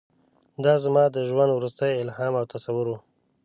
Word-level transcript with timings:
دا 0.65 0.73
زما 0.83 1.03
د 1.15 1.17
ژوند 1.29 1.51
وروستی 1.53 1.91
الهام 2.01 2.33
او 2.39 2.45
تصور 2.53 2.85
و. 2.89 2.93